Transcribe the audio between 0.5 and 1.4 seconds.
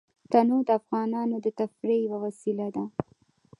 د افغانانو